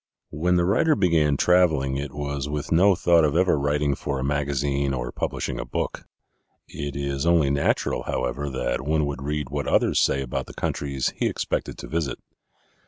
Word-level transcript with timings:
When 0.31 0.55
the 0.55 0.65
writer 0.65 0.95
began 0.95 1.37
traveling 1.37 1.95
it 1.97 2.11
was 2.11 2.49
with 2.49 2.71
no 2.71 2.95
thought 2.95 3.23
of 3.23 3.35
ever 3.37 3.55
writing 3.59 3.93
for 3.93 4.17
a 4.17 4.23
magazine 4.23 4.95
or 4.95 5.11
publishing 5.11 5.59
a 5.59 5.63
book. 5.63 6.05
It 6.67 6.95
is 6.95 7.27
only 7.27 7.51
natural, 7.51 8.01
however, 8.01 8.49
that 8.49 8.81
one 8.81 9.05
would 9.05 9.21
read 9.21 9.51
what 9.51 9.67
others 9.67 9.99
say 9.99 10.23
about 10.23 10.47
the 10.47 10.55
countries 10.55 11.13
he 11.15 11.27
expected 11.27 11.77
to 11.77 11.87
visit. 11.87 12.17